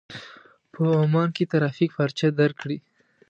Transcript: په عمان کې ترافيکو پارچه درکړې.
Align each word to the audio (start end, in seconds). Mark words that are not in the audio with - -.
په 0.71 0.81
عمان 1.03 1.29
کې 1.35 1.43
ترافيکو 1.51 1.95
پارچه 1.97 2.27
درکړې. 2.39 2.77